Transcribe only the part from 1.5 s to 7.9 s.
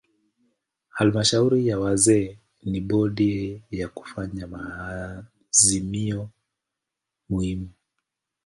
ya wazee ni bodi ya kufanya maazimio muhimu.